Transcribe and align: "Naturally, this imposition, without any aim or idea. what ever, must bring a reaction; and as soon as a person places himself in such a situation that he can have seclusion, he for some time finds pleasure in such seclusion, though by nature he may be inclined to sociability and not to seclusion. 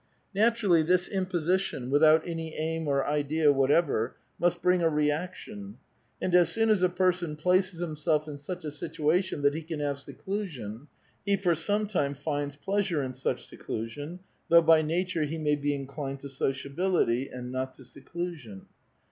"Naturally, 0.33 0.81
this 0.81 1.07
imposition, 1.07 1.91
without 1.91 2.27
any 2.27 2.55
aim 2.55 2.87
or 2.87 3.05
idea. 3.05 3.51
what 3.53 3.69
ever, 3.69 4.15
must 4.39 4.59
bring 4.59 4.81
a 4.81 4.89
reaction; 4.89 5.77
and 6.19 6.33
as 6.33 6.49
soon 6.49 6.71
as 6.71 6.81
a 6.81 6.89
person 6.89 7.35
places 7.35 7.81
himself 7.81 8.27
in 8.27 8.35
such 8.35 8.65
a 8.65 8.71
situation 8.71 9.43
that 9.43 9.53
he 9.53 9.61
can 9.61 9.79
have 9.79 9.99
seclusion, 9.99 10.87
he 11.23 11.37
for 11.37 11.53
some 11.53 11.85
time 11.85 12.15
finds 12.15 12.55
pleasure 12.57 13.03
in 13.03 13.13
such 13.13 13.45
seclusion, 13.45 14.21
though 14.49 14.63
by 14.63 14.81
nature 14.81 15.25
he 15.25 15.37
may 15.37 15.55
be 15.55 15.75
inclined 15.75 16.19
to 16.21 16.29
sociability 16.29 17.29
and 17.29 17.51
not 17.51 17.73
to 17.75 17.83
seclusion. 17.83 18.65